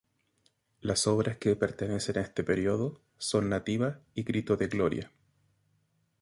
Las 0.79 1.05
obras 1.05 1.37
que 1.37 1.55
pertenecen 1.55 2.17
a 2.17 2.21
este 2.21 2.43
período 2.43 3.03
son 3.19 3.49
Nativa 3.49 3.99
y 4.15 4.23
Grito 4.23 4.57
de 4.57 4.65
Gloria. 4.65 5.11